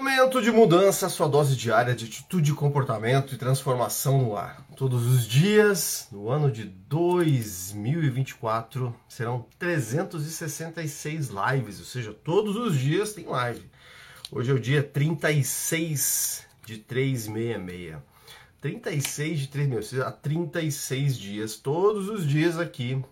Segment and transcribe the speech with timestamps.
[0.00, 4.66] Momento de mudança, sua dose diária de atitude, comportamento e transformação no ar.
[4.74, 13.12] Todos os dias, no ano de 2024, serão 366 lives, ou seja, todos os dias
[13.12, 13.70] tem live.
[14.32, 17.98] Hoje é o dia 36 de 366.
[18.58, 23.04] 36 de 366, há 36 dias, todos os dias aqui.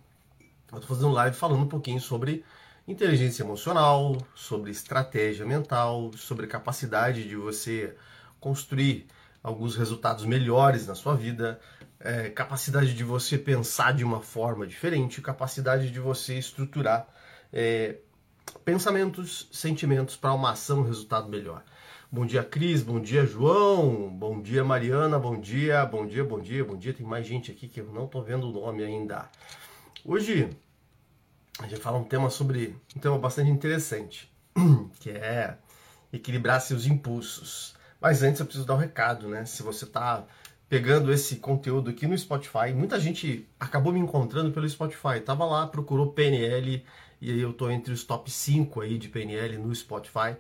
[0.73, 2.43] Eu tô fazendo live falando um pouquinho sobre
[2.89, 7.95] inteligência emocional, sobre estratégia mental, sobre capacidade de você
[8.41, 9.07] construir
[9.43, 11.61] alguns resultados melhores na sua vida,
[12.01, 17.07] é, capacidade de você pensar de uma forma diferente, capacidade de você estruturar
[17.53, 17.97] é,
[18.65, 21.63] pensamentos, sentimentos para uma ação, um resultado melhor.
[22.11, 22.83] Bom dia, Cris.
[22.83, 24.09] Bom dia, João.
[24.09, 25.19] Bom dia, Mariana.
[25.19, 26.95] Bom dia, bom dia, bom dia, bom dia.
[26.95, 29.29] Tem mais gente aqui que eu não estou vendo o nome ainda.
[30.03, 30.49] Hoje
[31.59, 34.33] a gente vai falar um tema sobre um tema bastante interessante,
[35.01, 35.57] que é
[36.13, 37.75] equilibrar seus impulsos.
[38.01, 39.45] Mas antes eu preciso dar um recado, né?
[39.45, 40.25] Se você está
[40.69, 45.21] pegando esse conteúdo aqui no Spotify, muita gente acabou me encontrando pelo Spotify.
[45.25, 46.85] Tava lá, procurou PNL
[47.21, 50.37] e aí eu tô entre os top 5 aí de PNL no Spotify.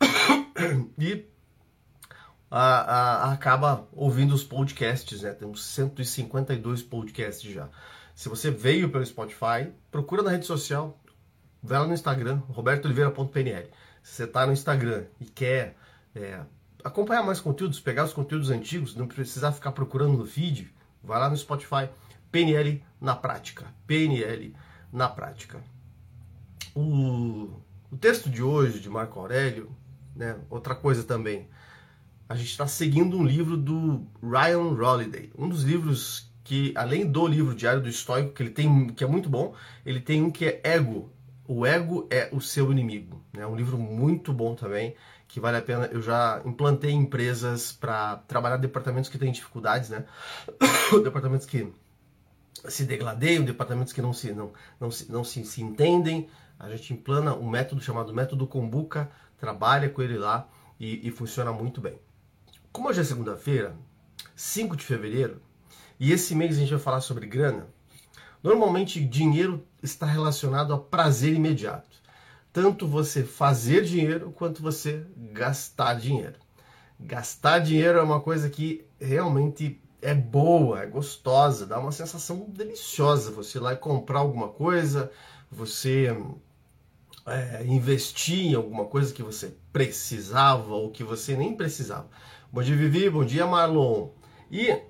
[0.98, 1.26] e
[2.50, 5.32] a, a, acaba ouvindo os podcasts, né?
[5.32, 7.68] Temos 152 podcasts já.
[8.20, 11.00] Se você veio pelo Spotify, procura na rede social,
[11.62, 13.70] vai lá no Instagram, robertooliveira.pnl.
[14.02, 15.74] Se você está no Instagram e quer
[16.14, 16.40] é,
[16.84, 20.70] acompanhar mais conteúdos, pegar os conteúdos antigos, não precisar ficar procurando no feed,
[21.02, 21.88] vai lá no Spotify,
[22.30, 23.64] PNL na prática.
[23.86, 24.54] PNL
[24.92, 25.58] na prática.
[26.74, 27.48] O,
[27.90, 29.74] o texto de hoje, de Marco Aurélio,
[30.14, 31.48] né, outra coisa também,
[32.28, 37.26] a gente está seguindo um livro do Ryan Holiday, um dos livros que além do
[37.26, 40.44] livro Diário do Estoico, que ele tem, que é muito bom, ele tem um que
[40.46, 41.12] é Ego.
[41.46, 43.20] O ego é o seu inimigo.
[43.34, 43.46] É né?
[43.46, 44.94] um livro muito bom também,
[45.26, 45.86] que vale a pena.
[45.86, 50.04] Eu já implantei empresas para trabalhar departamentos que têm dificuldades, né?
[51.02, 51.72] departamentos que
[52.68, 56.28] se degladeiam, departamentos que não se, não, não, se, não se, se entendem.
[56.56, 60.48] A gente implanta um método chamado método Kombuka, trabalha com ele lá
[60.78, 61.98] e, e funciona muito bem.
[62.70, 63.74] Como hoje é segunda-feira,
[64.36, 65.42] 5 de fevereiro,
[66.00, 67.68] e esse mês a gente vai falar sobre grana.
[68.42, 72.00] Normalmente, dinheiro está relacionado a prazer imediato.
[72.50, 76.36] Tanto você fazer dinheiro quanto você gastar dinheiro.
[76.98, 83.30] Gastar dinheiro é uma coisa que realmente é boa, é gostosa, dá uma sensação deliciosa.
[83.32, 85.12] Você ir lá e comprar alguma coisa,
[85.50, 86.16] você
[87.26, 92.08] é, investir em alguma coisa que você precisava ou que você nem precisava.
[92.50, 93.10] Bom dia, Vivi.
[93.10, 94.08] Bom dia, Marlon.
[94.50, 94.89] E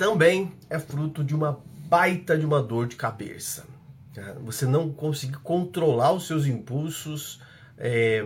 [0.00, 3.66] também é fruto de uma baita de uma dor de cabeça.
[4.14, 4.34] Tá?
[4.42, 7.38] Você não conseguir controlar os seus impulsos
[7.76, 8.24] é,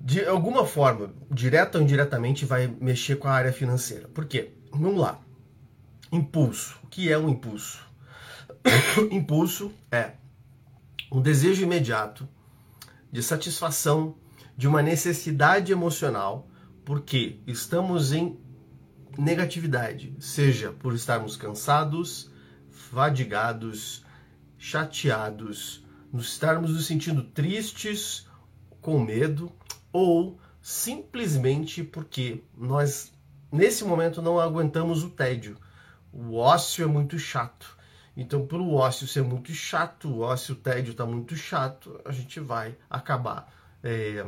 [0.00, 4.08] de alguma forma, direta ou indiretamente, vai mexer com a área financeira.
[4.08, 4.52] Por quê?
[4.72, 5.20] Vamos lá.
[6.10, 6.78] Impulso.
[6.82, 7.86] O que é um impulso?
[9.12, 10.12] impulso é
[11.12, 12.26] um desejo imediato
[13.12, 14.14] de satisfação
[14.56, 16.48] de uma necessidade emocional,
[16.86, 18.38] porque estamos em
[19.18, 22.30] negatividade, seja por estarmos cansados,
[22.68, 24.04] fadigados,
[24.58, 28.28] chateados, nos estarmos nos sentindo tristes,
[28.80, 29.52] com medo,
[29.92, 33.12] ou simplesmente porque nós
[33.50, 35.56] nesse momento não aguentamos o tédio.
[36.12, 37.78] O ócio é muito chato.
[38.16, 42.12] Então, por o ócio ser muito chato, o ócio, o tédio está muito chato, a
[42.12, 44.24] gente vai acabar é,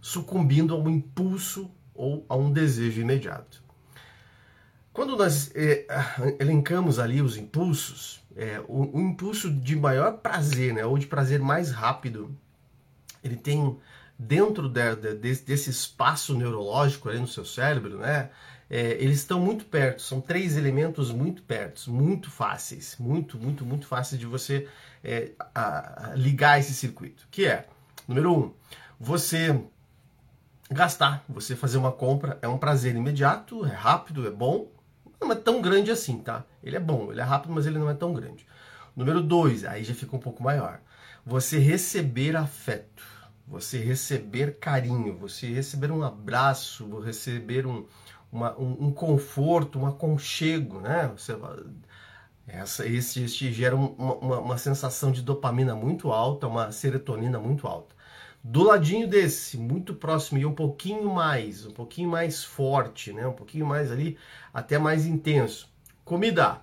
[0.00, 3.63] sucumbindo a um impulso ou a um desejo imediato.
[4.94, 5.86] Quando nós é,
[6.38, 11.40] elencamos ali os impulsos, é, o, o, impulso de maior prazer, né, ou de prazer
[11.40, 12.32] mais rápido,
[13.22, 13.76] ele tem
[14.16, 18.30] dentro de, de, desse espaço neurológico ali no seu cérebro, né,
[18.70, 23.88] é, eles estão muito perto, são três elementos muito perto, muito fáceis, muito, muito, muito
[23.88, 24.68] fáceis de você
[25.02, 27.66] é, a, a ligar esse circuito, que é,
[28.06, 28.52] número um,
[29.00, 29.60] você
[30.70, 34.72] gastar, você fazer uma compra é um prazer imediato, é rápido, é bom,
[35.24, 36.44] não é tão grande assim, tá?
[36.62, 38.46] Ele é bom, ele é rápido, mas ele não é tão grande.
[38.96, 40.80] Número dois, aí já fica um pouco maior.
[41.26, 43.02] Você receber afeto,
[43.46, 47.86] você receber carinho, você receber um abraço, você receber um,
[48.30, 51.10] uma, um, um, conforto, um aconchego, né?
[51.16, 51.36] Você,
[52.46, 57.66] essa, esse, esse gera uma, uma, uma sensação de dopamina muito alta, uma serotonina muito
[57.66, 57.93] alta.
[58.46, 63.26] Do ladinho desse, muito próximo e um pouquinho mais, um pouquinho mais forte, né?
[63.26, 64.18] Um pouquinho mais ali,
[64.52, 65.72] até mais intenso.
[66.04, 66.62] Comida.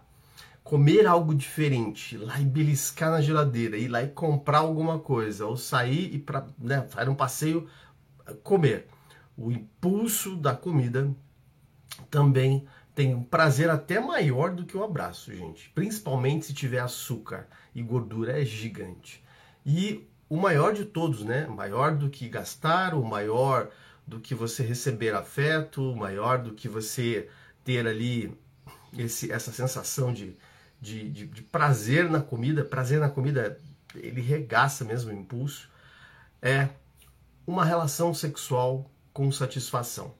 [0.64, 5.58] comer algo diferente, lá e beliscar na geladeira, ir lá e comprar alguma coisa, ou
[5.58, 7.68] sair e para né, fazer um passeio,
[8.44, 8.88] comer.
[9.36, 11.12] O impulso da comida
[12.12, 15.70] também tem um prazer até maior do que o abraço, gente.
[15.72, 19.24] Principalmente se tiver açúcar e gordura, é gigante.
[19.66, 21.46] E o maior de todos, né?
[21.46, 23.70] Maior do que gastar, o maior
[24.08, 27.30] do que você receber afeto, o maior do que você
[27.66, 28.34] ter ali
[28.98, 30.38] esse, essa sensação de,
[30.80, 32.64] de, de, de prazer na comida.
[32.64, 33.60] Prazer na comida,
[33.94, 35.70] ele regaça mesmo o impulso.
[36.42, 36.70] É
[37.46, 40.16] uma relação sexual com satisfação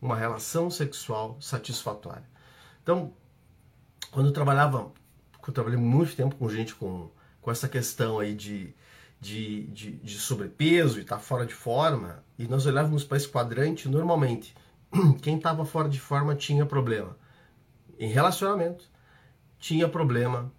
[0.00, 2.24] uma relação sexual satisfatória.
[2.82, 3.12] Então,
[4.10, 4.90] quando eu trabalhava,
[5.46, 7.10] eu trabalhei muito tempo com gente com,
[7.40, 8.74] com essa questão aí de,
[9.20, 13.28] de, de, de sobrepeso e estar tá fora de forma, e nós olhávamos para esse
[13.28, 14.54] quadrante, normalmente,
[15.22, 17.16] quem estava fora de forma tinha problema
[17.98, 18.90] em relacionamento,
[19.58, 20.50] tinha problema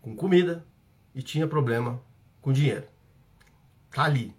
[0.00, 0.64] com comida
[1.12, 2.00] e tinha problema
[2.40, 2.86] com dinheiro.
[3.90, 4.36] Tá ali,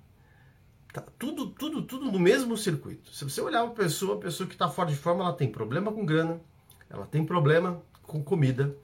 [0.97, 3.13] Tá tudo, tudo, tudo no mesmo circuito.
[3.13, 5.91] Se você olhar uma pessoa, a pessoa que está fora de forma, ela tem problema
[5.91, 6.41] com grana,
[6.89, 8.75] ela tem problema com comida,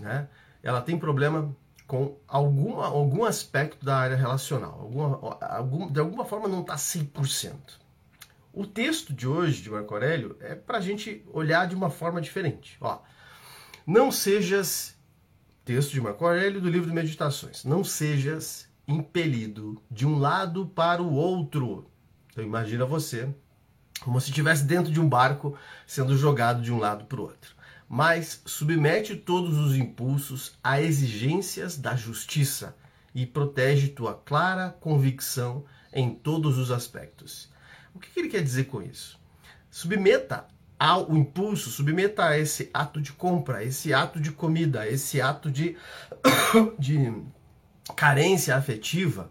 [0.00, 0.30] né?
[0.62, 1.54] Ela tem problema
[1.88, 4.78] com alguma, algum aspecto da área relacional.
[4.78, 7.54] Alguma, algum, de alguma forma não está 100%.
[8.52, 12.20] O texto de hoje de Marco Aurélio é para a gente olhar de uma forma
[12.20, 12.76] diferente.
[12.78, 12.98] Ó,
[13.86, 14.96] não sejas,
[15.64, 21.02] texto de Marco Aurélio do livro de Meditações, não sejas impelido de um lado para
[21.02, 21.90] o outro.
[22.30, 23.34] Então imagina você
[24.02, 25.56] como se estivesse dentro de um barco
[25.86, 27.57] sendo jogado de um lado para o outro.
[27.88, 32.76] Mas submete todos os impulsos a exigências da justiça
[33.14, 37.50] e protege tua clara convicção em todos os aspectos.
[37.94, 39.18] O que ele quer dizer com isso?
[39.70, 40.46] Submeta
[40.78, 45.76] ao impulso, submeta a esse ato de compra, esse ato de comida, esse ato de,
[46.78, 47.12] de
[47.96, 49.30] carência afetiva,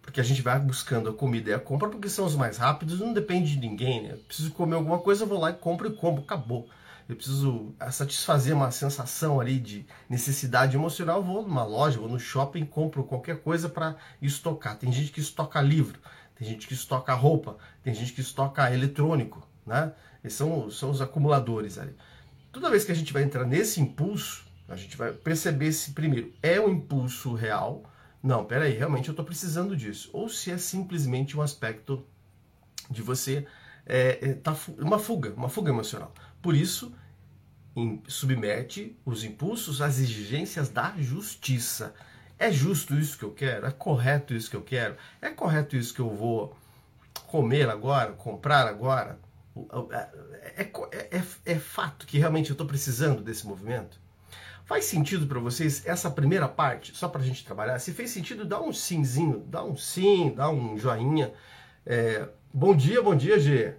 [0.00, 3.00] porque a gente vai buscando a comida e a compra porque são os mais rápidos,
[3.00, 4.12] não depende de ninguém, né?
[4.12, 6.68] Eu preciso comer alguma coisa, eu vou lá e compro e compro, acabou.
[7.08, 12.64] Eu preciso satisfazer uma sensação ali de necessidade emocional, vou numa loja, vou no shopping,
[12.64, 14.78] compro qualquer coisa para estocar.
[14.78, 15.98] Tem gente que estoca livro,
[16.34, 19.92] tem gente que estoca roupa, tem gente que estoca eletrônico, né?
[20.22, 21.94] Esses são, são os acumuladores ali.
[22.50, 26.32] Toda vez que a gente vai entrar nesse impulso, a gente vai perceber se primeiro
[26.42, 27.84] é um impulso real,
[28.22, 30.08] não, peraí, realmente eu estou precisando disso.
[30.14, 32.06] Ou se é simplesmente um aspecto
[32.90, 33.46] de você
[33.84, 36.10] é, é, tá, uma fuga, uma fuga emocional.
[36.44, 36.92] Por isso,
[38.06, 41.94] submete os impulsos às exigências da justiça.
[42.38, 43.64] É justo isso que eu quero?
[43.64, 44.94] É correto isso que eu quero?
[45.22, 46.54] É correto isso que eu vou
[47.28, 49.18] comer agora, comprar agora?
[49.90, 53.98] É, é, é, é fato que realmente eu estou precisando desse movimento?
[54.66, 57.78] Faz sentido para vocês essa primeira parte, só para a gente trabalhar?
[57.78, 61.32] Se fez sentido, dá um simzinho, dá um sim, dá um joinha.
[61.86, 63.78] É, bom dia, bom dia, G.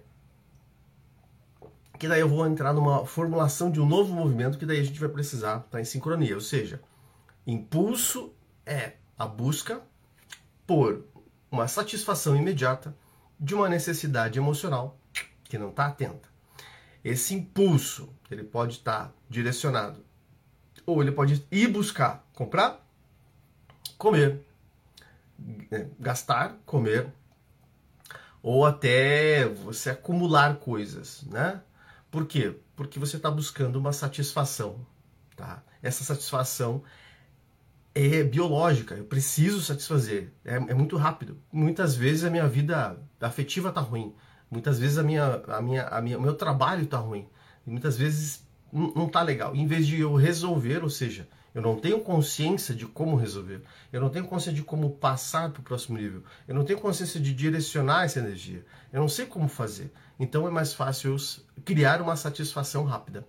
[1.98, 5.00] Que daí eu vou entrar numa formulação de um novo movimento que daí a gente
[5.00, 6.34] vai precisar estar tá em sincronia.
[6.34, 6.80] Ou seja,
[7.46, 8.32] impulso
[8.64, 9.80] é a busca
[10.66, 11.04] por
[11.50, 12.94] uma satisfação imediata
[13.38, 14.98] de uma necessidade emocional
[15.44, 16.28] que não está atenta.
[17.04, 20.04] Esse impulso ele pode estar tá direcionado
[20.84, 22.84] ou ele pode ir buscar comprar,
[23.98, 24.40] comer,
[25.70, 27.12] é, gastar, comer,
[28.42, 31.60] ou até você acumular coisas, né?
[32.16, 32.56] Por quê?
[32.74, 34.86] Porque você está buscando uma satisfação,
[35.36, 35.62] tá?
[35.82, 36.82] Essa satisfação
[37.94, 41.36] é biológica, eu preciso satisfazer, é, é muito rápido.
[41.52, 44.14] Muitas vezes a minha vida afetiva está ruim,
[44.50, 47.28] muitas vezes a minha, a minha, a minha, o meu trabalho está ruim,
[47.66, 49.54] e muitas vezes não está legal.
[49.54, 53.98] Em vez de eu resolver, ou seja, eu não tenho consciência de como resolver, eu
[53.98, 57.32] não tenho consciência de como passar para o próximo nível, eu não tenho consciência de
[57.32, 59.90] direcionar essa energia, eu não sei como fazer.
[60.20, 61.16] Então é mais fácil
[61.64, 63.26] criar uma satisfação rápida.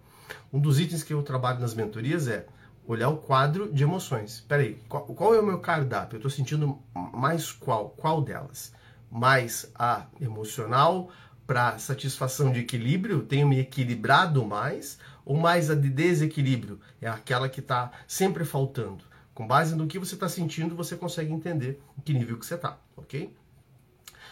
[0.51, 2.45] Um dos itens que eu trabalho nas mentorias é
[2.85, 4.43] olhar o quadro de emoções.
[4.45, 6.15] Peraí, qual, qual é o meu cardápio?
[6.15, 7.91] Eu estou sentindo mais qual?
[7.91, 8.73] Qual delas?
[9.09, 11.09] Mais a emocional
[11.45, 13.23] para satisfação de equilíbrio?
[13.23, 14.99] Tenho me equilibrado mais?
[15.27, 19.03] Ou mais a de desequilíbrio, é aquela que está sempre faltando.
[19.33, 22.55] Com base no que você está sentindo, você consegue entender em que nível que você
[22.55, 23.35] está, ok?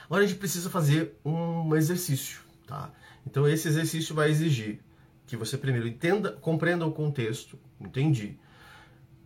[0.06, 2.94] Agora a gente precisa fazer um exercício, tá?
[3.28, 4.80] Então esse exercício vai exigir
[5.28, 8.40] que você primeiro entenda, compreenda o contexto, entendi.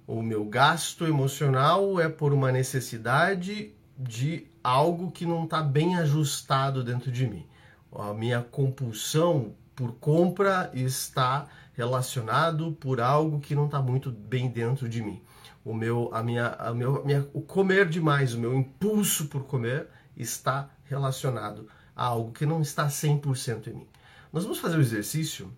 [0.07, 6.83] O meu gasto emocional é por uma necessidade de algo que não está bem ajustado
[6.83, 7.45] dentro de mim.
[7.91, 14.89] A minha compulsão por compra está relacionado por algo que não está muito bem dentro
[14.89, 15.21] de mim.
[15.63, 19.87] O meu, a minha, a meu, minha, o comer demais, o meu impulso por comer
[20.17, 23.87] está relacionado a algo que não está 100% em mim.
[24.33, 25.49] Nós vamos fazer um exercício,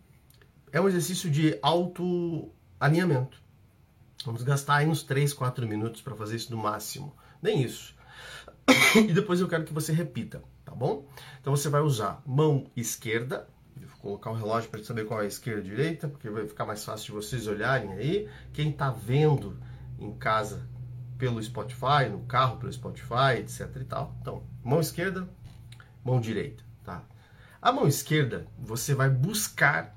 [0.72, 3.42] é um exercício de autoalinhamento.
[4.24, 7.12] Vamos gastar aí uns 3, 4 minutos para fazer isso no máximo.
[7.42, 7.96] Nem isso.
[8.96, 11.08] E depois eu quero que você repita, tá bom?
[11.40, 13.48] Então você vai usar mão esquerda,
[14.02, 16.66] colocar o relógio para saber qual é a esquerda e a direita, porque vai ficar
[16.66, 18.30] mais fácil de vocês olharem aí.
[18.52, 19.58] Quem está vendo
[20.00, 20.68] em casa
[21.18, 24.16] pelo Spotify, no carro pelo Spotify, etc e tal.
[24.20, 25.30] Então, mão esquerda,
[26.04, 27.04] mão direita, tá?
[27.62, 29.96] A mão esquerda, você vai buscar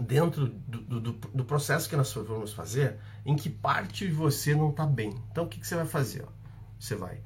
[0.00, 4.84] dentro do, do, do processo que nós vamos fazer, em que parte você não está
[4.84, 5.14] bem.
[5.30, 6.24] Então, o que, que você vai fazer?
[6.24, 6.32] Ó?
[6.78, 7.22] Você vai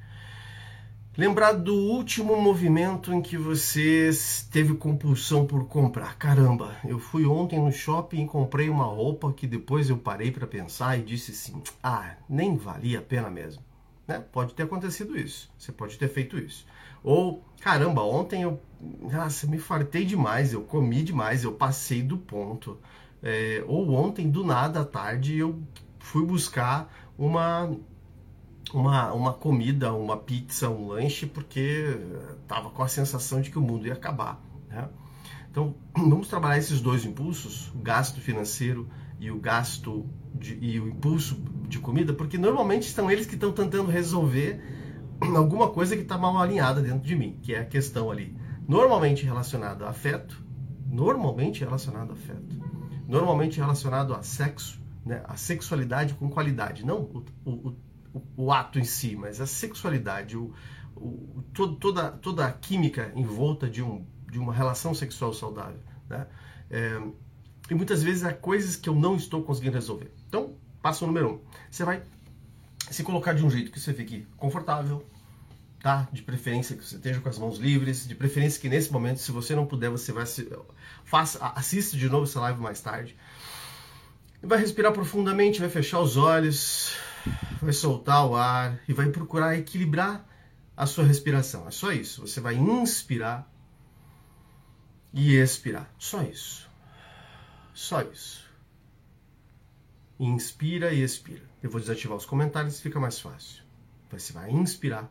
[1.17, 4.11] lembrar do último movimento em que você
[4.51, 6.17] teve compulsão por comprar.
[6.17, 10.47] Caramba, eu fui ontem no shopping e comprei uma roupa que depois eu parei para
[10.47, 13.63] pensar e disse assim: ah, nem valia a pena mesmo.
[14.07, 14.23] Né?
[14.33, 15.51] Pode ter acontecido isso.
[15.59, 16.67] Você pode ter feito isso.
[17.03, 18.61] Ou, caramba, ontem eu
[19.01, 22.79] nossa, me fartei demais, eu comi demais, eu passei do ponto.
[23.23, 25.61] É, ou ontem, do nada, à tarde, eu
[25.99, 27.71] fui buscar uma,
[28.78, 31.99] uma, uma comida, uma pizza, um lanche, porque
[32.47, 34.38] tava com a sensação de que o mundo ia acabar.
[34.68, 34.87] Né?
[35.50, 38.87] Então, vamos trabalhar esses dois impulsos, o gasto financeiro
[39.18, 40.04] e o gasto
[40.35, 44.61] de, e o impulso de comida, porque normalmente são eles que estão tentando resolver
[45.35, 48.37] alguma coisa que está mal alinhada dentro de mim, que é a questão ali,
[48.68, 50.45] normalmente relacionada a afeto,
[50.87, 52.61] normalmente relacionado a afeto,
[53.09, 57.76] normalmente relacionado a sexo, né, a sexualidade com qualidade, não o, o,
[58.17, 60.53] o, o ato em si, mas a sexualidade, o,
[60.95, 65.81] o, todo, toda, toda a química em volta de, um, de uma relação sexual saudável.
[66.09, 66.27] Né?
[66.71, 67.01] É,
[67.71, 70.13] e muitas vezes há coisas que eu não estou conseguindo resolver.
[70.29, 71.41] Então, passo número um.
[71.71, 72.03] Você vai
[72.91, 75.05] se colocar de um jeito que você fique confortável,
[75.81, 76.09] tá?
[76.13, 79.33] De preferência que você esteja com as mãos livres, de preferência que nesse momento, se
[79.33, 80.49] você não puder, você vai se,
[81.05, 83.17] faça, assista de novo essa live mais tarde.
[84.43, 86.97] E vai respirar profundamente, vai fechar os olhos,
[87.61, 90.25] vai soltar o ar e vai procurar equilibrar
[90.76, 91.66] a sua respiração.
[91.66, 92.21] É só isso.
[92.26, 93.50] Você vai inspirar
[95.12, 95.90] e expirar.
[95.99, 96.68] Só isso.
[97.73, 98.45] Só isso.
[100.18, 101.42] Inspira e expira.
[101.62, 103.62] Eu vou desativar os comentários, fica mais fácil.
[104.11, 105.11] Você vai inspirar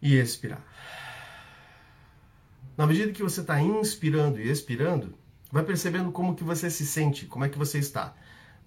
[0.00, 0.62] e expirar.
[2.76, 5.18] Na medida que você está inspirando e expirando,
[5.50, 8.14] vai percebendo como que você se sente, como é que você está.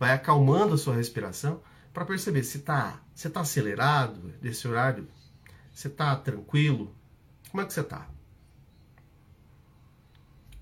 [0.01, 1.61] Vai acalmando a sua respiração
[1.93, 5.07] para perceber se tá, você está acelerado desse horário,
[5.71, 6.91] você está tranquilo,
[7.51, 8.09] como é que você está?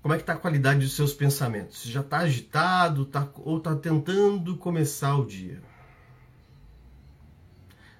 [0.02, 1.84] Como é que está a qualidade dos seus pensamentos?
[1.84, 5.62] Já está agitado tá, ou está tentando começar o dia?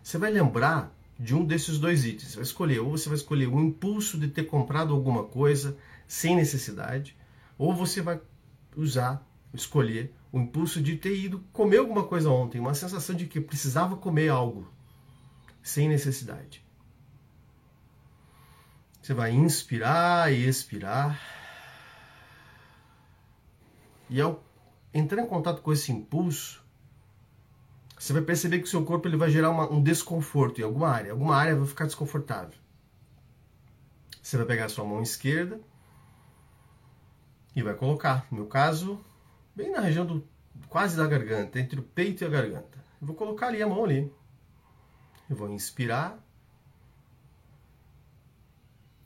[0.02, 2.32] Você vai lembrar de um desses dois itens.
[2.32, 5.74] Você vai escolher, ou você vai escolher o impulso de ter comprado alguma coisa
[6.06, 7.16] sem necessidade,
[7.56, 8.20] ou você vai
[8.76, 13.40] usar, escolher o impulso de ter ido comer alguma coisa ontem, uma sensação de que
[13.40, 14.70] precisava comer algo
[15.62, 16.64] sem necessidade.
[19.02, 21.20] Você vai inspirar e expirar
[24.08, 24.42] e ao
[24.92, 26.62] entrar em contato com esse impulso,
[27.98, 30.88] você vai perceber que o seu corpo ele vai gerar uma, um desconforto em alguma
[30.88, 31.12] área.
[31.12, 32.58] Alguma área vai ficar desconfortável.
[34.22, 35.60] Você vai pegar a sua mão esquerda
[37.54, 38.98] e vai colocar, no meu caso,
[39.60, 40.28] bem na região do
[40.68, 42.78] quase da garganta, entre o peito e a garganta.
[43.00, 44.12] Eu vou colocar ali a mão ali.
[45.28, 46.18] Eu vou inspirar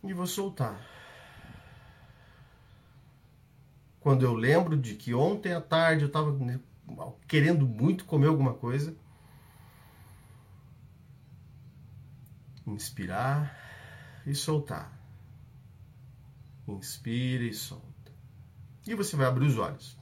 [0.03, 0.95] e vou soltar.
[4.05, 6.39] quando eu lembro de que ontem à tarde eu estava
[7.27, 8.95] querendo muito comer alguma coisa.
[12.67, 13.59] Inspirar
[14.27, 14.93] e soltar.
[16.69, 18.13] Inspira e solta.
[18.87, 19.99] E você vai abrir os olhos.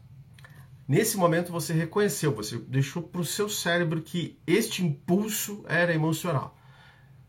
[0.93, 6.55] Nesse momento você reconheceu, você deixou para o seu cérebro que este impulso era emocional.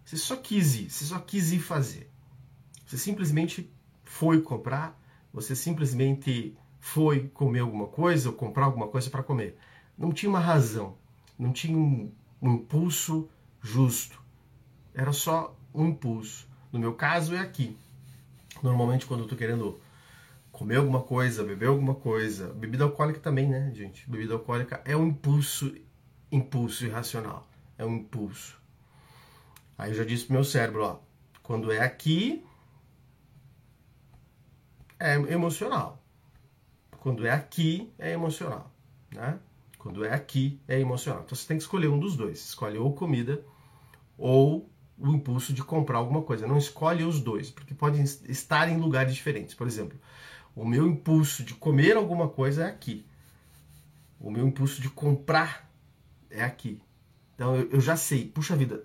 [0.03, 2.11] Você só quis ir, você só quis ir fazer.
[2.85, 3.71] Você simplesmente
[4.03, 5.01] foi comprar,
[5.31, 9.57] você simplesmente foi comer alguma coisa ou comprar alguma coisa para comer.
[9.97, 10.97] Não tinha uma razão,
[11.39, 13.29] não tinha um, um impulso
[13.61, 14.21] justo.
[14.93, 16.49] Era só um impulso.
[16.69, 17.77] No meu caso é aqui.
[18.61, 19.79] Normalmente quando eu estou querendo
[20.53, 24.09] comer alguma coisa, beber alguma coisa, bebida alcoólica também, né, gente?
[24.09, 25.75] Bebida alcoólica é um impulso,
[26.31, 27.49] impulso irracional.
[27.75, 28.61] É um impulso.
[29.75, 30.99] Aí eu já disse pro meu cérebro, ó,
[31.41, 32.45] quando é aqui,
[34.99, 36.01] é emocional.
[36.99, 38.71] Quando é aqui, é emocional,
[39.11, 39.39] né?
[39.79, 41.23] Quando é aqui, é emocional.
[41.25, 42.39] Então você tem que escolher um dos dois.
[42.39, 43.43] Escolhe ou comida
[44.17, 46.47] ou o impulso de comprar alguma coisa.
[46.47, 49.55] Não escolhe os dois, porque podem estar em lugares diferentes.
[49.55, 49.99] Por exemplo,
[50.55, 53.05] o meu impulso de comer alguma coisa é aqui.
[54.19, 55.69] O meu impulso de comprar
[56.29, 56.81] é aqui.
[57.35, 58.83] Então eu, já sei, puxa vida,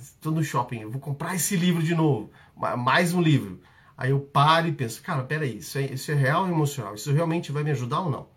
[0.00, 3.60] estou ah, no shopping, eu vou comprar esse livro de novo, mais um livro.
[3.96, 6.94] Aí eu paro e penso, cara, peraí, isso é, isso é real ou emocional?
[6.94, 8.28] Isso realmente vai me ajudar ou não?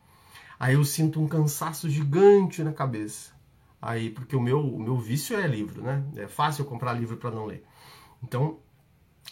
[0.60, 3.32] Aí eu sinto um cansaço gigante na cabeça.
[3.82, 6.04] Aí, porque o meu, o meu vício é livro, né?
[6.18, 7.64] É fácil eu comprar livro para não ler.
[8.22, 8.60] Então,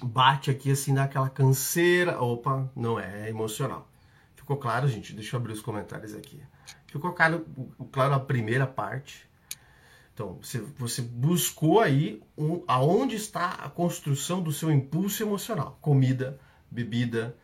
[0.01, 2.21] bate aqui assim, dá aquela canseira.
[2.21, 3.89] Opa, não é, é emocional.
[4.35, 5.13] Ficou claro, gente?
[5.13, 6.41] Deixa eu abrir os comentários aqui.
[6.87, 7.45] Ficou claro,
[7.91, 9.27] claro a primeira parte.
[10.13, 15.77] Então, você, você buscou aí um, aonde está a construção do seu impulso emocional.
[15.81, 16.39] Comida,
[16.71, 17.35] bebida,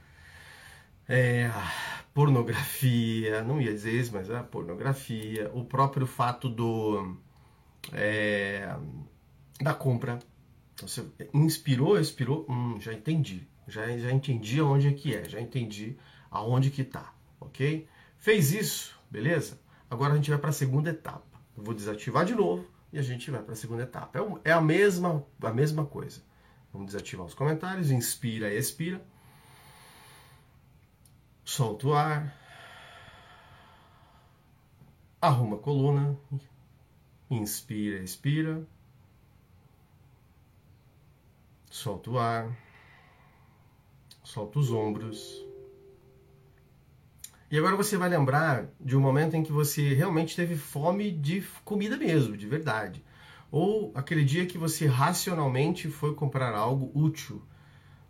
[1.07, 1.51] é,
[2.13, 7.17] pornografia, não ia dizer isso, mas a pornografia, o próprio fato do
[7.91, 8.75] é,
[9.61, 10.19] da compra.
[10.83, 15.39] Então, você inspirou, expirou, hum, já entendi, já, já entendi aonde é que é, já
[15.39, 15.97] entendi
[16.29, 17.87] aonde que tá, ok?
[18.17, 19.59] Fez isso, beleza?
[19.89, 21.23] Agora a gente vai para a segunda etapa.
[21.55, 24.19] Eu vou desativar de novo e a gente vai para a segunda etapa.
[24.19, 26.21] É, é a mesma, a mesma coisa.
[26.71, 29.01] Vamos desativar os comentários, inspira e expira
[31.45, 32.35] solta o ar,
[35.21, 36.17] arruma a coluna,
[37.29, 38.65] inspira, expira,
[41.73, 42.55] solta o ar,
[44.23, 45.43] solta os ombros.
[47.49, 51.41] E agora você vai lembrar de um momento em que você realmente teve fome de
[51.63, 53.03] comida mesmo, de verdade.
[53.51, 57.41] Ou aquele dia que você racionalmente foi comprar algo útil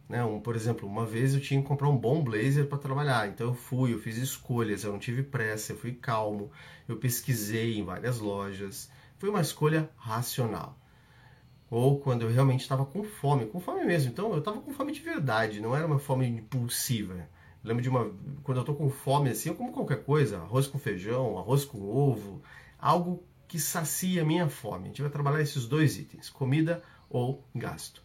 [0.07, 0.23] né?
[0.23, 3.47] Um, por exemplo, uma vez eu tinha que comprar um bom blazer para trabalhar, então
[3.47, 6.51] eu fui, eu fiz escolhas, eu não tive pressa, eu fui calmo,
[6.87, 10.77] eu pesquisei em várias lojas, foi uma escolha racional.
[11.73, 14.91] Ou quando eu realmente estava com fome, com fome mesmo, então eu estava com fome
[14.91, 17.15] de verdade, não era uma fome impulsiva.
[17.15, 18.11] Eu lembro de uma,
[18.43, 21.79] quando eu estou com fome assim, eu como qualquer coisa, arroz com feijão, arroz com
[21.79, 22.43] ovo,
[22.77, 24.83] algo que sacia a minha fome.
[24.83, 28.03] A gente vai trabalhar esses dois itens, comida ou gasto.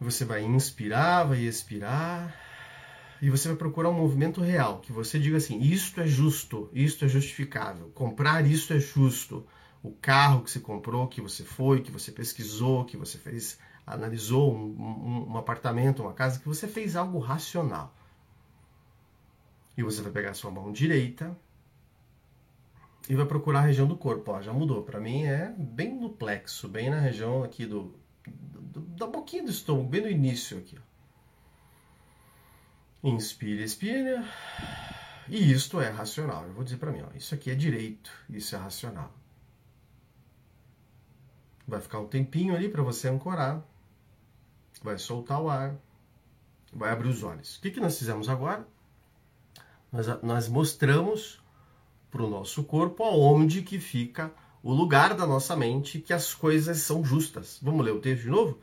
[0.00, 2.34] Você vai inspirar, vai expirar
[3.22, 7.04] e você vai procurar um movimento real, que você diga assim: isto é justo, isto
[7.04, 9.46] é justificável, comprar isto é justo.
[9.84, 14.56] O carro que você comprou, que você foi, que você pesquisou, que você fez, analisou
[14.56, 17.94] um, um, um apartamento, uma casa, que você fez algo racional.
[19.76, 21.36] E você vai pegar a sua mão direita
[23.10, 24.32] e vai procurar a região do corpo.
[24.32, 24.82] Ó, já mudou.
[24.82, 27.94] Para mim é bem no plexo, bem na região aqui do
[28.96, 30.78] da boquinha do estômago, bem no início aqui.
[33.02, 34.24] Inspira, expira.
[35.28, 36.46] E isto é racional.
[36.46, 39.12] Eu vou dizer para mim, ó, isso aqui é direito, isso é racional.
[41.66, 43.62] Vai ficar um tempinho ali para você ancorar.
[44.82, 45.74] Vai soltar o ar.
[46.72, 47.56] Vai abrir os olhos.
[47.56, 48.66] O que, que nós fizemos agora?
[49.90, 51.40] Nós, nós mostramos
[52.10, 56.78] para o nosso corpo aonde que fica o lugar da nossa mente que as coisas
[56.78, 57.58] são justas.
[57.62, 58.58] Vamos ler o texto de novo?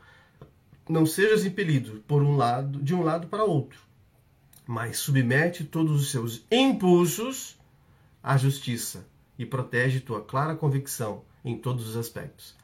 [0.90, 3.80] Não sejas impelido por um lado, de um lado para outro,
[4.66, 7.58] mas submete todos os seus impulsos
[8.24, 9.06] à justiça
[9.38, 12.56] e protege tua clara convicção em todos os aspectos.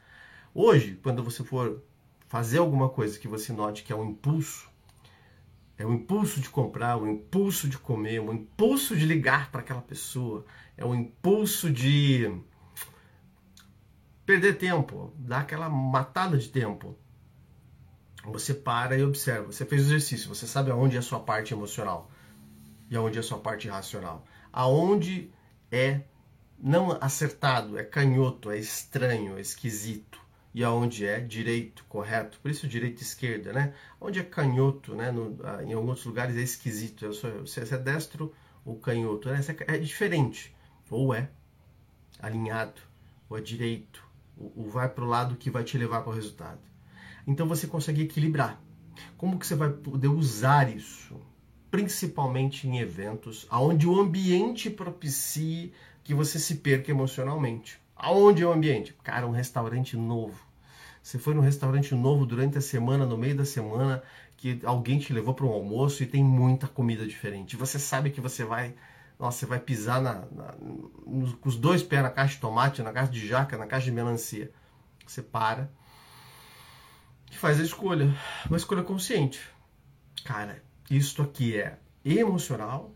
[0.59, 1.83] Hoje, quando você for
[2.27, 4.67] fazer alguma coisa que você note que é um impulso,
[5.77, 9.05] é o um impulso de comprar, o um impulso de comer, o um impulso de
[9.05, 10.43] ligar para aquela pessoa,
[10.75, 12.41] é o impulso de
[14.25, 16.97] perder tempo, dar aquela matada de tempo.
[18.25, 19.51] Você para e observa.
[19.51, 22.09] Você fez o exercício, você sabe aonde é a sua parte emocional
[22.89, 24.25] e aonde é a sua parte racional.
[24.51, 25.31] Aonde
[25.71, 26.01] é
[26.57, 30.25] não acertado, é canhoto, é estranho, é esquisito.
[30.53, 32.39] E aonde é direito, correto.
[32.39, 33.73] Por isso direita e esquerda, né?
[34.01, 35.11] Onde é canhoto, né?
[35.11, 37.05] No, ah, em alguns lugares é esquisito.
[37.05, 38.33] Eu sou, você é destro
[38.65, 39.39] ou canhoto, né?
[39.67, 40.55] É diferente.
[40.89, 41.29] Ou é
[42.19, 42.81] alinhado,
[43.29, 44.03] ou é direito,
[44.35, 46.61] o, vai para o lado que vai te levar para o resultado.
[47.25, 48.61] Então você consegue equilibrar.
[49.17, 51.19] Como que você vai poder usar isso?
[51.69, 57.79] Principalmente em eventos onde o ambiente propicie que você se perca emocionalmente.
[57.97, 58.93] Aonde é o ambiente?
[59.03, 60.45] Cara, um restaurante novo.
[61.01, 64.03] Você foi num restaurante novo durante a semana, no meio da semana,
[64.35, 67.55] que alguém te levou para um almoço e tem muita comida diferente.
[67.55, 68.75] Você sabe que você vai
[69.19, 70.53] nossa, você vai pisar na, na,
[71.05, 73.85] nos, com os dois pés na caixa de tomate, na caixa de jaca, na caixa
[73.85, 74.51] de melancia.
[75.05, 75.71] Você para
[77.31, 78.13] e faz a escolha.
[78.45, 79.39] Uma escolha consciente.
[80.23, 82.93] Cara, isto aqui é emocional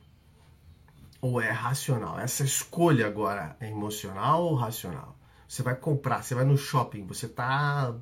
[1.21, 2.19] ou é racional?
[2.19, 5.17] Essa escolha agora é emocional ou racional?
[5.47, 7.95] Você vai comprar, você vai no shopping, você tá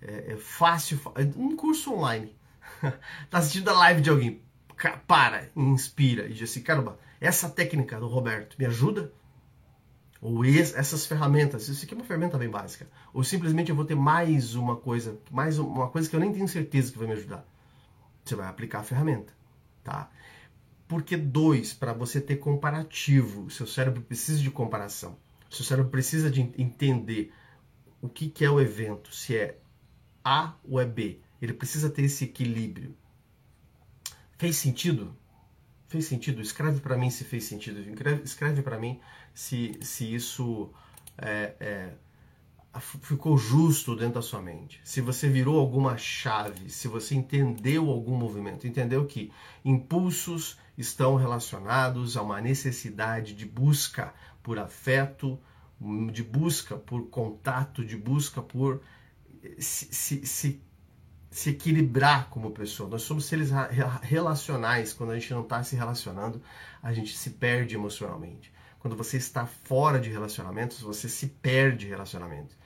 [0.00, 1.00] é, é fácil,
[1.36, 2.36] um curso online,
[3.30, 4.42] tá assistindo a live de alguém,
[5.06, 9.12] para, inspira e diz assim, caramba, essa técnica do Roberto me ajuda?
[10.20, 12.88] Ou essas ferramentas, isso aqui é uma ferramenta bem básica.
[13.12, 16.48] Ou simplesmente eu vou ter mais uma coisa, mais uma coisa que eu nem tenho
[16.48, 17.46] certeza que vai me ajudar.
[18.24, 19.32] Você vai aplicar a ferramenta,
[19.84, 20.10] tá?
[20.88, 25.18] Porque dois, para você ter comparativo, seu cérebro precisa de comparação.
[25.50, 27.32] Seu cérebro precisa de entender
[28.00, 29.58] o que, que é o evento, se é
[30.24, 31.20] A ou é B.
[31.40, 32.96] Ele precisa ter esse equilíbrio.
[34.38, 35.16] Fez sentido?
[35.88, 36.40] Fez sentido?
[36.40, 37.80] Escreve para mim se fez sentido.
[38.24, 39.00] Escreve para mim
[39.34, 40.72] se, se isso
[41.18, 41.92] é, é,
[42.80, 44.80] ficou justo dentro da sua mente.
[44.84, 49.32] Se você virou alguma chave, se você entendeu algum movimento, entendeu que
[49.64, 54.12] impulsos estão relacionados a uma necessidade de busca
[54.42, 55.38] por afeto,
[56.12, 58.80] de busca por contato, de busca por
[59.58, 60.62] se, se, se
[61.36, 62.88] se equilibrar como pessoa.
[62.88, 63.50] Nós somos seres
[64.00, 64.94] relacionais.
[64.94, 66.40] Quando a gente não está se relacionando,
[66.82, 68.50] a gente se perde emocionalmente.
[68.78, 72.56] Quando você está fora de relacionamentos, você se perde relacionamentos.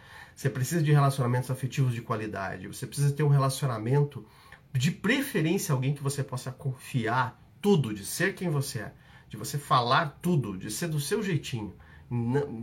[0.40, 2.66] Você precisa de relacionamentos afetivos de qualidade.
[2.66, 4.24] Você precisa ter um relacionamento,
[4.72, 8.94] de preferência, alguém que você possa confiar tudo, de ser quem você é,
[9.28, 11.76] de você falar tudo, de ser do seu jeitinho.
[12.08, 12.58] Não,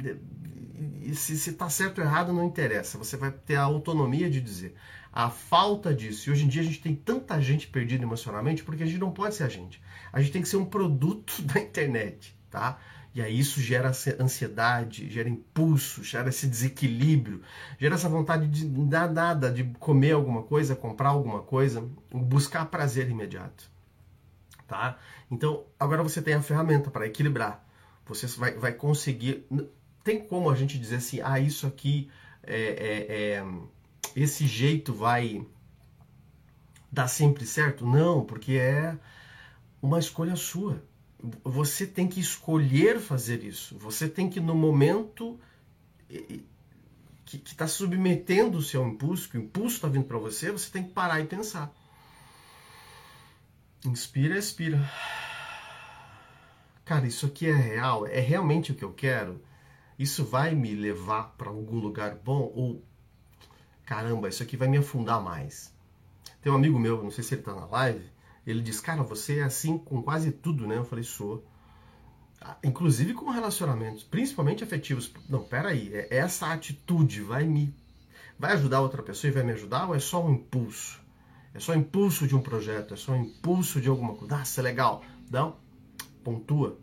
[1.14, 2.98] se está certo ou errado não interessa.
[2.98, 4.74] Você vai ter a autonomia de dizer
[5.14, 6.28] a falta disso.
[6.28, 9.12] E hoje em dia a gente tem tanta gente perdida emocionalmente porque a gente não
[9.12, 9.80] pode ser a gente.
[10.12, 12.80] A gente tem que ser um produto da internet, tá?
[13.14, 17.42] E aí isso gera ansiedade, gera impulso, gera esse desequilíbrio,
[17.80, 23.10] gera essa vontade de dar nada, de comer alguma coisa, comprar alguma coisa, buscar prazer
[23.10, 23.70] imediato,
[24.68, 25.00] tá?
[25.32, 27.66] Então agora você tem a ferramenta para equilibrar.
[28.06, 29.46] Você vai, vai conseguir.
[30.04, 32.10] Tem como a gente dizer assim, ah, isso aqui
[32.44, 33.46] é, é, é
[34.16, 35.46] esse jeito vai
[36.92, 37.86] dar sempre certo?
[37.86, 38.98] Não, porque é
[39.82, 40.82] uma escolha sua.
[41.44, 43.78] Você tem que escolher fazer isso.
[43.80, 45.40] Você tem que, no momento
[47.26, 50.84] que está submetendo o seu impulso, que o impulso está vindo para você, você tem
[50.84, 51.74] que parar e pensar.
[53.86, 54.80] Inspira, expira.
[56.86, 58.08] Cara, isso aqui é real?
[58.08, 59.42] É realmente o que eu quero?
[60.00, 62.52] Isso vai me levar para algum lugar bom?
[62.56, 62.82] Ou
[63.86, 65.74] caramba, isso aqui vai me afundar mais.
[66.42, 68.10] Tem um amigo meu, não sei se ele está na live,
[68.48, 70.78] ele diz, cara, você é assim com quase tudo, né?
[70.78, 71.46] Eu falei, sou.
[72.40, 75.12] Ah, inclusive com relacionamentos, principalmente afetivos.
[75.28, 77.76] Não, peraí, é, essa atitude vai me.
[78.40, 81.02] Vai ajudar outra pessoa e vai me ajudar ou é só um impulso?
[81.54, 84.38] É só impulso de um projeto, é só um impulso de alguma coisa.
[84.38, 85.04] Nossa, é legal.
[85.30, 85.58] Não,
[86.24, 86.78] pontua.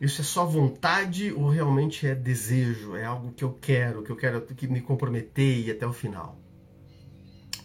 [0.00, 2.96] Isso é só vontade ou realmente é desejo?
[2.96, 6.40] É algo que eu quero, que eu quero que me comprometer e até o final?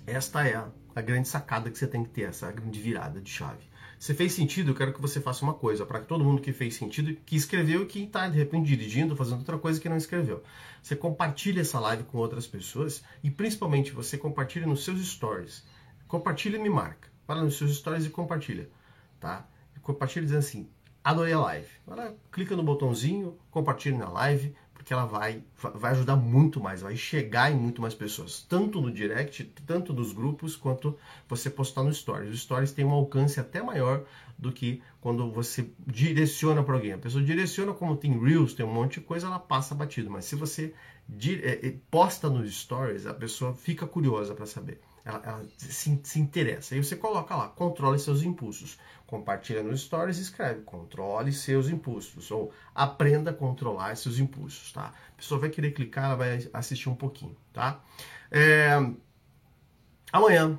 [0.06, 0.68] Esta é a,
[1.02, 3.64] grande sacada que você tem que ter, essa grande virada de chave.
[4.00, 6.76] Se fez sentido, eu quero que você faça uma coisa, para todo mundo que fez
[6.76, 10.44] sentido, que escreveu e que está de repente dirigindo, fazendo outra coisa que não escreveu.
[10.82, 15.64] Você compartilha essa live com outras pessoas e principalmente você compartilha nos seus stories.
[16.06, 17.08] Compartilha e me marca.
[17.26, 18.70] Fala nos seus stories e compartilha,
[19.20, 19.48] tá?
[19.82, 20.70] Compartilha dizendo assim:
[21.02, 21.70] adorei a live.
[21.88, 24.54] Agora clica no botãozinho, compartilhe na live,
[24.84, 25.42] porque ela vai,
[25.76, 30.12] vai ajudar muito mais, vai chegar em muito mais pessoas, tanto no direct, tanto nos
[30.12, 32.34] grupos, quanto você postar no Stories.
[32.34, 34.04] Os Stories têm um alcance até maior
[34.38, 36.92] do que quando você direciona para alguém.
[36.92, 40.26] A pessoa direciona como tem Reels, tem um monte de coisa, ela passa batido, mas
[40.26, 40.74] se você
[41.42, 44.82] é, é, posta nos Stories, a pessoa fica curiosa para saber.
[45.06, 46.74] Ela, ela se, se, interessa.
[46.74, 48.78] Aí você coloca lá, controle seus impulsos.
[49.06, 52.32] Compartilha nos stories e escreve, controle seus impulsos.
[52.32, 54.94] Ou aprenda a controlar seus impulsos, tá?
[55.14, 57.82] A pessoa vai querer clicar, ela vai assistir um pouquinho, tá?
[58.32, 58.72] É...
[60.12, 60.58] Amanhã.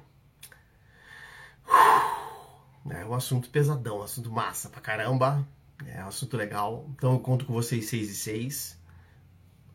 [2.90, 5.46] É um assunto pesadão, um assunto massa pra caramba.
[5.86, 6.86] É um assunto legal.
[6.94, 8.84] Então eu conto com vocês 6 e 6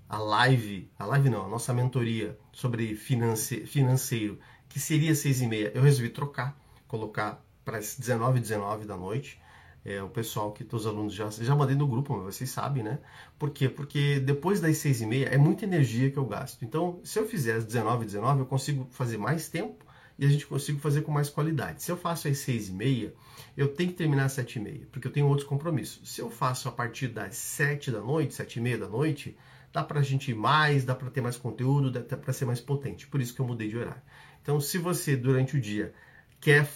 [0.10, 5.48] a live, a live não, a nossa mentoria sobre finance, financeiro que seria seis e
[5.48, 9.40] meia, eu resolvi trocar, colocar para as 19 19 da noite.
[9.84, 13.00] É, o pessoal que os alunos já já mandei no grupo, mas vocês sabem, né?
[13.38, 13.70] Por quê?
[13.70, 16.64] Porque depois das seis e meia é muita energia que eu gasto.
[16.64, 19.86] Então, se eu fizer às 19 19 eu consigo fazer mais tempo
[20.18, 21.82] e a gente consigo fazer com mais qualidade.
[21.82, 23.14] Se eu faço às seis e meia,
[23.56, 26.14] eu tenho que terminar às sete e meia, porque eu tenho outros compromissos.
[26.14, 29.38] Se eu faço a partir das sete da noite, sete e meia da noite,
[29.72, 32.60] dá para a gente ir mais, dá para ter mais conteúdo, dá para ser mais
[32.60, 33.08] potente.
[33.08, 34.02] Por isso que eu mudei de horário.
[34.42, 35.94] Então, se você durante o dia
[36.40, 36.68] quer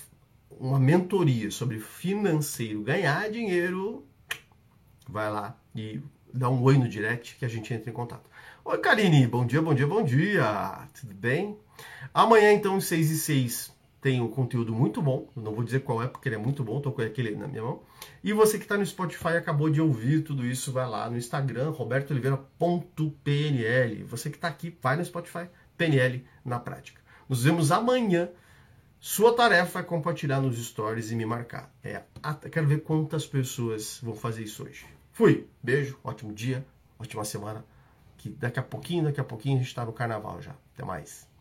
[0.51, 4.05] uma mentoria sobre financeiro, ganhar dinheiro,
[5.07, 5.99] vai lá e
[6.33, 8.29] dá um oi no direct que a gente entra em contato.
[8.65, 10.87] Oi, Karine, bom dia, bom dia, bom dia.
[10.99, 11.57] Tudo bem?
[12.13, 13.72] Amanhã, então, 6 e 6
[14.03, 15.29] tem um conteúdo muito bom.
[15.33, 17.63] não vou dizer qual é, porque ele é muito bom, tô com aquele na minha
[17.63, 17.81] mão.
[18.21, 21.69] E você que está no Spotify acabou de ouvir tudo isso, vai lá no Instagram,
[21.69, 24.05] robertooliveira.pnl.
[24.05, 27.01] Você que está aqui, vai no Spotify, PNL na prática.
[27.29, 28.27] Nos vemos amanhã.
[28.99, 31.73] Sua tarefa é compartilhar nos stories e me marcar.
[31.81, 32.01] É,
[32.51, 34.85] quero ver quantas pessoas vão fazer isso hoje.
[35.13, 35.47] Fui.
[35.61, 36.65] Beijo, ótimo dia,
[36.99, 37.63] ótima semana.
[38.17, 40.53] Que daqui a pouquinho, daqui a pouquinho a gente está no carnaval já.
[40.73, 41.31] Até mais.